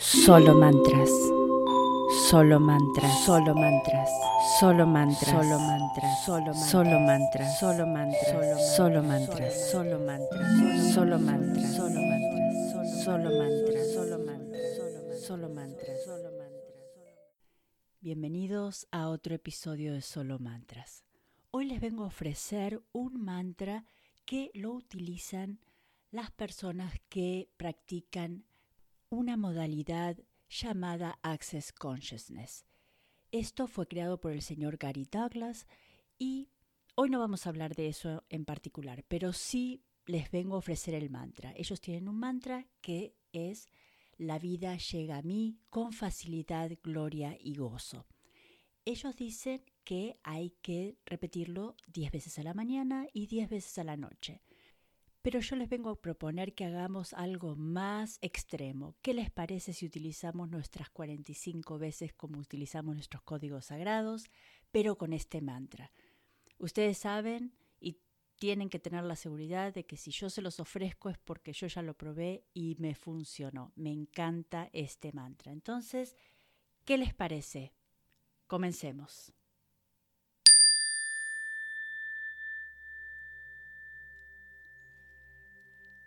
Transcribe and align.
Solo 0.00 0.54
mantras. 0.54 1.10
Solo 2.30 2.60
mantras. 2.60 3.24
Solo 3.24 3.52
mantras. 3.52 4.08
Solo 4.60 4.86
mantras. 4.86 5.34
Solo 5.34 5.58
mantras. 5.58 6.24
Solo 6.24 6.54
mantras. 6.54 6.68
Solo 6.78 6.98
mantras. 7.00 7.58
Solo 7.58 7.86
mantras. 7.86 8.76
Solo 8.76 9.02
mantras. 9.02 9.70
Solo 9.72 9.98
mantras. 9.98 10.94
Solo 10.94 11.18
mantras. 11.18 11.74
Solo 11.74 11.98
mantras. 11.98 12.94
Solo 13.04 13.30
mantras. 13.30 13.92
Solo 13.92 14.18
mantras. 14.18 15.20
Solo 15.26 15.48
mantras. 15.48 16.04
Solo 16.04 16.30
mantras. 16.30 16.78
Bienvenidos 18.00 18.86
a 18.92 19.08
otro 19.08 19.34
episodio 19.34 19.94
de 19.94 20.02
Solo 20.02 20.38
Mantras. 20.38 21.02
Hoy 21.50 21.64
les 21.64 21.80
vengo 21.80 22.04
a 22.04 22.06
ofrecer 22.06 22.80
un 22.92 23.20
mantra 23.20 23.84
que 24.24 24.52
lo 24.54 24.72
utilizan 24.72 25.58
las 26.12 26.30
personas 26.30 26.94
que 27.08 27.48
practican 27.56 28.44
una 29.10 29.36
modalidad 29.36 30.18
llamada 30.50 31.18
Access 31.22 31.72
Consciousness. 31.72 32.66
Esto 33.32 33.66
fue 33.66 33.86
creado 33.86 34.20
por 34.20 34.32
el 34.32 34.42
señor 34.42 34.76
Gary 34.76 35.06
Douglas 35.10 35.66
y 36.18 36.50
hoy 36.94 37.10
no 37.10 37.18
vamos 37.18 37.46
a 37.46 37.50
hablar 37.50 37.74
de 37.74 37.88
eso 37.88 38.24
en 38.28 38.44
particular, 38.44 39.04
pero 39.08 39.32
sí 39.32 39.82
les 40.06 40.30
vengo 40.30 40.56
a 40.56 40.58
ofrecer 40.58 40.94
el 40.94 41.10
mantra. 41.10 41.52
Ellos 41.56 41.80
tienen 41.80 42.08
un 42.08 42.18
mantra 42.18 42.66
que 42.80 43.14
es 43.32 43.68
la 44.18 44.38
vida 44.38 44.76
llega 44.76 45.18
a 45.18 45.22
mí 45.22 45.58
con 45.70 45.92
facilidad, 45.92 46.70
gloria 46.82 47.36
y 47.40 47.54
gozo. 47.54 48.06
Ellos 48.84 49.16
dicen 49.16 49.62
que 49.84 50.18
hay 50.22 50.50
que 50.62 50.98
repetirlo 51.06 51.76
10 51.88 52.10
veces 52.12 52.38
a 52.38 52.42
la 52.42 52.54
mañana 52.54 53.06
y 53.12 53.26
10 53.26 53.50
veces 53.50 53.78
a 53.78 53.84
la 53.84 53.96
noche. 53.96 54.42
Pero 55.22 55.40
yo 55.40 55.56
les 55.56 55.68
vengo 55.68 55.90
a 55.90 56.00
proponer 56.00 56.54
que 56.54 56.64
hagamos 56.64 57.12
algo 57.12 57.56
más 57.56 58.18
extremo. 58.22 58.96
¿Qué 59.02 59.14
les 59.14 59.30
parece 59.30 59.72
si 59.72 59.86
utilizamos 59.86 60.48
nuestras 60.48 60.90
45 60.90 61.78
veces 61.78 62.14
como 62.14 62.38
utilizamos 62.38 62.94
nuestros 62.94 63.22
códigos 63.22 63.66
sagrados, 63.66 64.26
pero 64.70 64.96
con 64.96 65.12
este 65.12 65.40
mantra? 65.40 65.92
Ustedes 66.58 66.98
saben 66.98 67.52
y 67.80 67.98
tienen 68.38 68.70
que 68.70 68.78
tener 68.78 69.04
la 69.04 69.16
seguridad 69.16 69.74
de 69.74 69.86
que 69.86 69.96
si 69.96 70.12
yo 70.12 70.30
se 70.30 70.42
los 70.42 70.60
ofrezco 70.60 71.10
es 71.10 71.18
porque 71.18 71.52
yo 71.52 71.66
ya 71.66 71.82
lo 71.82 71.94
probé 71.94 72.44
y 72.54 72.76
me 72.78 72.94
funcionó. 72.94 73.72
Me 73.74 73.90
encanta 73.90 74.70
este 74.72 75.12
mantra. 75.12 75.52
Entonces, 75.52 76.16
¿qué 76.84 76.96
les 76.96 77.12
parece? 77.12 77.74
Comencemos. 78.46 79.32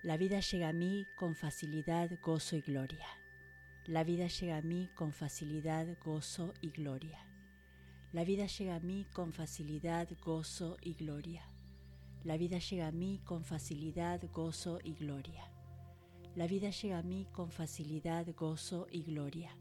La 0.04 0.18
vida 0.18 0.40
llega 0.40 0.70
a 0.70 0.74
mí 0.74 1.06
con 1.16 1.36
facilidad, 1.36 2.10
gozo 2.24 2.56
y 2.56 2.62
gloria. 2.62 3.06
La 3.86 4.04
vida 4.04 4.26
llega 4.26 4.58
a 4.58 4.62
mí 4.64 4.90
con 4.96 5.14
facilidad, 5.14 5.86
gozo 6.04 6.56
y 6.60 6.72
gloria. 6.72 7.20
La 8.12 8.24
vida 8.24 8.48
llega 8.48 8.78
a 8.78 8.80
mí 8.80 9.06
con 9.14 9.32
facilidad, 9.32 10.10
gozo 10.26 10.78
y 10.82 10.96
gloria. 10.96 11.44
La 12.24 12.36
vida 12.38 12.58
llega 12.58 12.88
a 12.88 12.92
mí 12.92 13.22
con 13.24 13.44
facilidad, 13.44 14.24
gozo 14.34 14.80
y 14.84 14.94
gloria. 14.94 15.52
La 16.36 16.48
vida 16.48 16.72
llega 16.72 16.98
a 16.98 17.04
mí 17.04 17.28
con 17.32 17.52
facilidad, 17.52 18.26
gozo 18.36 18.88
y 18.90 19.04
gloria. 19.04 19.56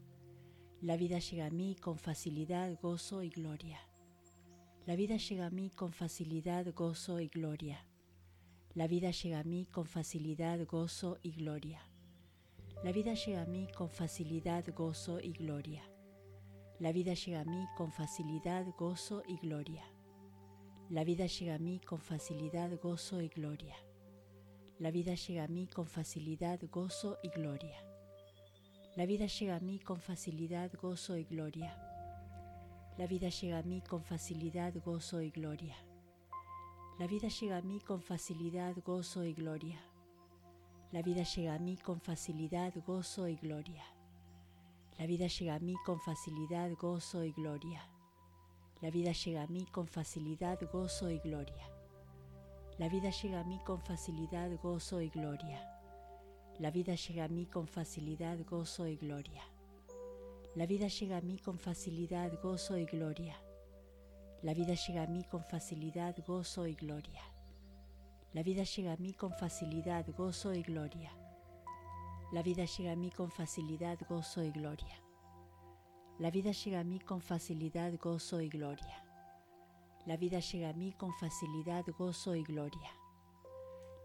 La 0.81 0.97
vida 0.97 1.19
llega 1.19 1.45
a 1.45 1.51
mí 1.51 1.75
con 1.75 1.99
facilidad, 1.99 2.79
gozo 2.81 3.21
y 3.21 3.29
gloria. 3.29 3.79
La 4.87 4.95
vida 4.95 5.17
llega 5.17 5.45
a 5.45 5.51
mí 5.51 5.69
con 5.69 5.93
facilidad, 5.93 6.65
gozo 6.73 7.19
y 7.19 7.27
gloria. 7.27 7.85
La 8.73 8.87
vida 8.87 9.11
llega 9.11 9.39
a 9.39 9.43
mí 9.43 9.65
con 9.65 9.85
facilidad, 9.85 10.65
gozo 10.65 11.17
y 11.21 11.31
gloria. 11.31 11.81
La 12.85 12.93
vida 12.93 13.15
llega 13.15 13.41
a 13.41 13.45
mí 13.45 13.67
con 13.75 13.89
facilidad, 13.89 14.63
gozo 14.73 15.19
y 15.19 15.33
gloria. 15.33 15.83
La 16.79 16.93
vida 16.93 17.13
llega 17.13 17.41
a 17.41 17.43
mí 17.43 17.67
con 17.75 17.91
facilidad, 17.91 18.65
gozo 18.77 19.23
y 19.27 19.35
gloria. 19.35 19.83
La 20.89 21.03
vida 21.03 21.25
llega 21.25 21.55
a 21.55 21.57
mí 21.57 21.81
con 21.81 21.99
facilidad, 21.99 22.71
gozo 22.81 23.21
y 23.21 23.27
gloria. 23.27 23.75
La 24.79 24.89
vida 24.89 25.15
llega 25.15 25.43
a 25.43 25.47
mí 25.49 25.67
con 25.67 25.85
facilidad, 25.85 26.61
gozo 26.71 27.17
y 27.21 27.27
gloria. 27.27 27.75
La 28.95 29.05
vida 29.05 29.25
llega 29.25 29.57
a 29.57 29.59
mí 29.59 29.79
con 29.79 29.99
facilidad, 29.99 30.71
gozo 30.81 31.17
y 31.17 31.25
gloria. 31.25 31.77
La 32.97 33.05
vida 33.05 33.27
llega 33.27 33.57
a 33.57 33.63
mí 33.63 33.81
con 33.81 34.01
facilidad, 34.01 34.73
gozo 34.81 35.21
y 35.21 35.29
gloria. 35.29 35.75
La 37.01 37.07
vida 37.07 37.29
llega 37.29 37.57
a 37.57 37.61
mí 37.63 37.79
con 37.79 37.99
facilidad, 37.99 38.75
gozo 38.85 39.25
y 39.25 39.33
gloria. 39.33 39.81
La 40.91 41.01
vida 41.01 41.23
llega 41.23 41.55
a 41.55 41.57
mí 41.57 41.75
con 41.75 41.99
facilidad, 41.99 42.75
gozo 42.85 43.27
y 43.27 43.37
gloria. 43.37 43.83
La 44.99 45.07
vida 45.07 45.25
llega 45.25 45.55
a 45.55 45.59
mí 45.59 45.75
con 45.83 45.99
facilidad, 45.99 46.69
gozo 46.79 47.23
y 47.23 47.31
gloria. 47.31 47.81
La 48.83 48.91
vida 48.91 49.13
llega 49.13 49.41
a 49.41 49.47
mí 49.47 49.65
con 49.65 49.87
facilidad, 49.87 50.59
gozo 50.71 51.09
y 51.09 51.17
gloria. 51.17 51.71
La 52.77 52.87
vida 52.87 53.09
llega 53.09 53.39
a 53.39 53.45
mí 53.45 53.59
con 53.65 53.81
facilidad, 53.81 54.51
gozo 54.61 55.01
y 55.01 55.09
gloria. 55.09 55.67
La 56.59 56.69
vida 56.69 56.93
llega 56.93 57.23
a 57.23 57.29
mí 57.29 57.47
con 57.47 57.67
facilidad, 57.67 58.37
gozo 58.45 58.85
y 58.85 58.97
gloria. 58.97 59.41
La 60.53 60.67
vida 60.67 60.87
llega 60.87 61.17
a 61.17 61.21
mí 61.21 61.39
con 61.39 61.57
facilidad, 61.57 62.31
gozo 62.43 62.77
y 62.77 62.85
gloria. 62.85 63.41
La 64.43 64.55
vida 64.55 64.73
llega 64.73 65.03
a 65.03 65.07
mí 65.07 65.23
con 65.23 65.43
facilidad, 65.43 66.15
gozo 66.25 66.65
y 66.65 66.73
gloria. 66.73 67.21
La 68.33 68.41
vida 68.41 68.63
llega 68.63 68.93
a 68.93 68.97
mí 68.97 69.13
con 69.13 69.31
facilidad, 69.33 70.07
gozo 70.17 70.55
y 70.55 70.63
gloria. 70.63 71.11
La 72.31 72.41
vida 72.41 72.65
llega 72.65 72.93
a 72.93 72.95
mí 72.95 73.11
con 73.11 73.29
facilidad, 73.29 73.99
gozo 74.09 74.41
y 74.43 74.49
gloria. 74.49 74.99
La 76.17 76.31
vida 76.31 76.53
llega 76.53 76.79
a 76.79 76.83
mí 76.83 76.99
con 76.99 77.21
facilidad, 77.21 77.93
gozo 77.99 78.41
y 78.41 78.49
gloria. 78.49 79.05
La 80.07 80.17
vida 80.17 80.39
llega 80.39 80.69
a 80.69 80.73
mí 80.73 80.91
con 80.93 81.13
facilidad, 81.13 81.85
gozo 81.95 82.33
y 82.35 82.41
gloria. 82.41 82.89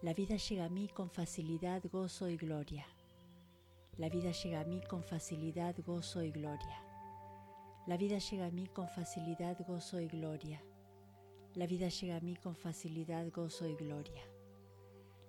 La 0.03 0.13
vida 0.13 0.37
llega 0.37 0.67
a 0.67 0.69
mí 0.69 0.89
con 0.89 1.09
facilidad, 1.09 1.83
gozo 1.91 2.29
y 2.29 2.37
gloria. 2.37 2.87
La 3.97 4.11
vida 4.11 4.33
llega 4.33 4.61
a 4.61 4.65
mí 4.65 4.83
con 4.83 5.03
facilidad, 5.03 5.75
gozo 5.87 6.23
y 6.23 6.31
gloria. 6.31 6.86
La 7.87 7.97
vida 7.97 8.19
llega 8.19 8.47
a 8.47 8.51
mí 8.51 8.67
con 8.67 8.89
facilidad, 8.89 9.57
gozo 9.65 10.01
y 10.01 10.09
gloria. 10.09 10.61
La 11.55 11.69
vida 11.69 11.89
llega 11.89 12.17
a 12.17 12.21
mí 12.21 12.35
con 12.35 12.57
facilidad, 12.57 13.31
gozo 13.31 13.69
y 13.69 13.77
gloria. 13.77 14.25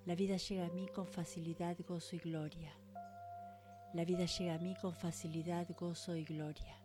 La 0.08 0.16
vida 0.16 0.38
llega 0.38 0.66
a 0.66 0.70
mí 0.70 0.88
con 0.88 1.06
facilidad, 1.06 1.78
gozo 1.88 2.16
y 2.16 2.20
gloria. 2.20 2.74
La 3.94 4.04
vida 4.06 4.26
llega 4.26 4.56
a 4.56 4.58
mí 4.58 4.76
con 4.82 4.96
facilidad, 4.96 5.68
gozo 5.80 6.16
y 6.16 6.24
gloria. 6.24 6.82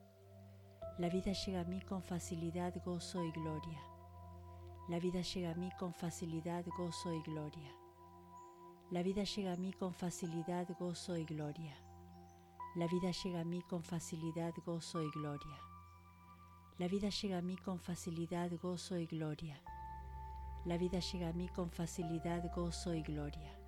La 0.99 1.09
vida 1.09 1.33
llega 1.33 1.63
a 1.63 1.65
mí 1.65 1.81
con 1.81 2.03
facilidad, 2.03 2.75
gozo 2.85 3.25
y 3.25 3.33
gloria. 3.33 3.81
La 4.91 4.99
vida 4.99 5.23
llega 5.23 5.53
a 5.53 5.55
mí 5.55 5.73
con 5.73 5.95
facilidad, 5.95 6.67
gozo 6.77 7.15
y 7.15 7.23
gloria. 7.23 7.73
La 8.91 9.03
vida 9.03 9.25
llega 9.25 9.53
a 9.55 9.57
mí 9.57 9.73
con 9.73 9.95
facilidad, 9.95 10.69
gozo 10.79 11.17
y 11.17 11.25
gloria. 11.25 11.75
La 12.75 12.87
vida 12.87 13.11
llega 13.11 13.41
a 13.41 13.45
mí 13.45 13.61
con 13.61 13.83
facilidad, 13.83 14.55
gozo 14.65 15.03
y 15.03 15.11
gloria. 15.11 15.59
La 16.79 16.89
vida 16.89 17.11
llega 17.11 17.37
a 17.37 17.43
mí 17.43 17.55
con 17.59 17.79
facilidad, 17.79 18.51
gozo 18.63 18.97
y 18.97 19.05
gloria. 19.05 19.61
La 20.65 20.79
vida 20.79 20.99
llega 21.01 21.29
a 21.29 21.33
mí 21.35 21.49
con 21.49 21.69
facilidad, 21.69 22.51
gozo 22.57 22.95
y 22.95 23.03
gloria. 23.03 23.59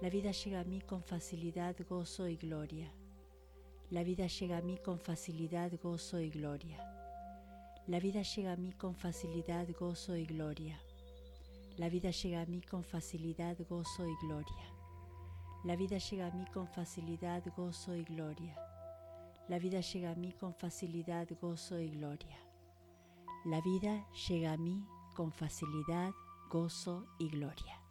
La 0.00 0.08
vida 0.08 0.30
llega 0.30 0.60
a 0.60 0.64
mí 0.64 0.80
con 0.82 1.02
facilidad, 1.02 1.74
gozo 1.88 2.28
y 2.28 2.36
gloria. 2.36 2.92
La 3.90 4.04
vida 4.04 4.28
llega 4.28 4.58
a 4.58 4.62
mí 4.62 4.78
con 4.78 5.00
facilidad, 5.00 5.72
gozo 5.82 6.20
y 6.20 6.30
gloria. 6.30 6.78
La 7.88 7.98
vida 7.98 8.22
llega 8.22 8.52
a 8.52 8.56
mí 8.56 8.72
con 8.72 8.94
facilidad, 8.94 9.66
gozo 9.76 10.16
y 10.16 10.26
gloria. 10.26 10.78
La 11.76 11.88
vida 11.88 12.12
llega 12.12 12.40
a 12.40 12.46
mí 12.46 12.60
con 12.60 12.84
facilidad, 12.84 13.56
gozo 13.68 14.06
y 14.06 14.14
gloria. 14.24 14.75
La 15.66 15.74
vida 15.74 15.98
llega 15.98 16.28
a 16.28 16.30
mí 16.30 16.44
con 16.54 16.68
facilidad, 16.68 17.42
gozo 17.56 17.96
y 17.96 18.04
gloria. 18.04 18.56
La 19.48 19.58
vida 19.58 19.80
llega 19.80 20.12
a 20.12 20.14
mí 20.14 20.32
con 20.32 20.54
facilidad, 20.54 21.26
gozo 21.40 21.80
y 21.80 21.90
gloria. 21.90 22.38
La 23.44 23.60
vida 23.60 24.06
llega 24.28 24.52
a 24.52 24.56
mí 24.56 24.86
con 25.16 25.32
facilidad, 25.32 26.12
gozo 26.48 27.08
y 27.18 27.30
gloria. 27.30 27.82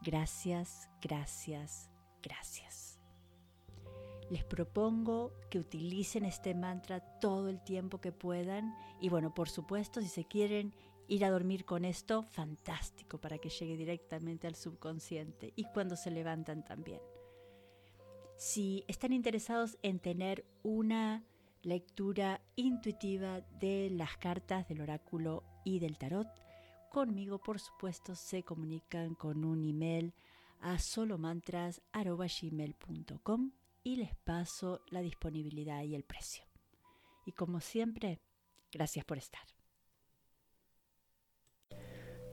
Gracias, 0.00 0.90
gracias, 1.00 1.88
gracias. 2.20 2.98
Les 4.28 4.42
propongo 4.42 5.30
que 5.50 5.60
utilicen 5.60 6.24
este 6.24 6.52
mantra 6.52 6.98
todo 7.20 7.48
el 7.48 7.62
tiempo 7.62 8.00
que 8.00 8.10
puedan 8.10 8.74
y 9.00 9.08
bueno, 9.08 9.32
por 9.32 9.48
supuesto, 9.48 10.00
si 10.00 10.08
se 10.08 10.24
quieren 10.24 10.74
ir 11.08 11.24
a 11.24 11.30
dormir 11.30 11.64
con 11.64 11.84
esto, 11.84 12.22
fantástico 12.22 13.20
para 13.20 13.38
que 13.38 13.50
llegue 13.50 13.76
directamente 13.76 14.46
al 14.46 14.54
subconsciente 14.54 15.52
y 15.56 15.64
cuando 15.64 15.96
se 15.96 16.10
levantan 16.10 16.64
también. 16.64 17.00
Si 18.36 18.84
están 18.88 19.12
interesados 19.12 19.76
en 19.82 20.00
tener 20.00 20.46
una 20.62 21.24
lectura 21.62 22.40
intuitiva 22.56 23.42
de 23.60 23.90
las 23.90 24.16
cartas 24.16 24.66
del 24.68 24.80
oráculo 24.80 25.44
y 25.64 25.78
del 25.78 25.98
tarot, 25.98 26.26
conmigo 26.90 27.38
por 27.38 27.60
supuesto 27.60 28.14
se 28.14 28.42
comunican 28.42 29.14
con 29.14 29.44
un 29.44 29.62
email 29.62 30.14
a 30.60 30.78
solomantras.gmail.com 30.78 33.52
y 33.84 33.96
les 33.96 34.14
paso 34.16 34.80
la 34.88 35.02
disponibilidad 35.02 35.82
y 35.82 35.94
el 35.94 36.04
precio. 36.04 36.44
Y 37.24 37.32
como 37.32 37.60
siempre, 37.60 38.20
gracias 38.72 39.04
por 39.04 39.18
estar. 39.18 39.42